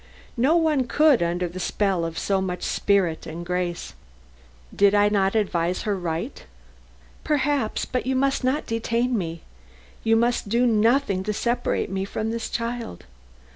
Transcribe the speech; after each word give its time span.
No 0.37 0.55
one 0.55 0.87
could, 0.87 1.21
under 1.21 1.47
the 1.47 1.59
spell 1.59 2.03
of 2.05 2.17
so 2.17 2.41
much 2.41 2.63
spirit 2.63 3.27
and 3.27 3.45
grace. 3.45 3.93
"Did 4.75 4.95
I 4.95 5.09
not 5.09 5.35
advise 5.35 5.83
her 5.83 5.95
right?" 5.95 6.43
"Perhaps, 7.23 7.85
but 7.85 8.07
you 8.07 8.15
must 8.15 8.43
not 8.43 8.65
detain 8.65 9.15
me. 9.15 9.41
You 10.03 10.15
must 10.15 10.49
do 10.49 10.65
nothing 10.65 11.23
to 11.25 11.33
separate 11.33 11.91
me 11.91 12.03
from 12.03 12.31
this 12.31 12.49
child. 12.49 13.05